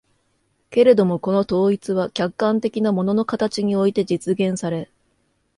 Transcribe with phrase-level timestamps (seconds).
[0.71, 4.89] けれどもこの統一は客観的な物の形において実現され、